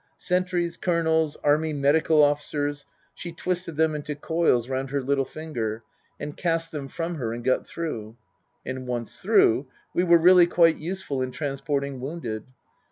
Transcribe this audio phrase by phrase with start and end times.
[0.17, 5.83] Sentries, colonels, army medical officers she twisted them into coils round her little finger,
[6.19, 8.17] and cast them from her and got through.
[8.65, 12.45] And once through, we were really quite useful in transporting wounded.